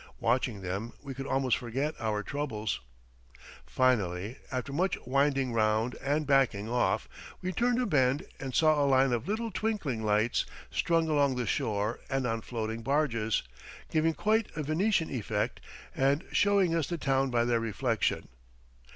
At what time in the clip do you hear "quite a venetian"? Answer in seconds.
14.15-15.11